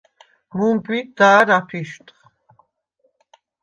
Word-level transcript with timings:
მუ̄მბვიდ 0.57 1.07
და̄რ 1.17 1.47
აფიშვდხ. 1.57 2.09